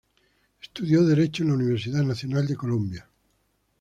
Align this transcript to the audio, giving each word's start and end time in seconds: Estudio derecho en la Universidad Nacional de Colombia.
Estudio 0.63 1.03
derecho 1.05 1.43
en 1.43 1.49
la 1.49 1.53
Universidad 1.57 2.01
Nacional 2.01 2.47
de 2.47 2.55
Colombia. 2.55 3.07